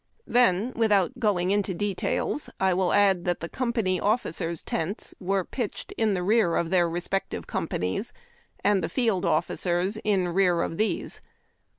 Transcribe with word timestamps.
Then, 0.25 0.73
without 0.75 1.19
going 1.19 1.51
into 1.51 1.75
details, 1.75 2.49
I 2.59 2.73
will 2.73 2.91
add 2.91 3.23
that 3.25 3.39
the 3.39 3.47
com 3.47 3.71
pany 3.71 4.01
officers' 4.01 4.63
tents 4.63 5.13
were 5.19 5.43
pitched 5.43 5.91
in 5.91 6.15
rear 6.17 6.55
of 6.55 6.71
their 6.71 6.89
respective 6.89 7.45
companies, 7.45 8.11
and 8.63 8.83
the 8.83 8.89
field 8.89 9.25
officers, 9.25 9.99
in 10.03 10.29
rear 10.29 10.63
of 10.63 10.77
these. 10.79 11.21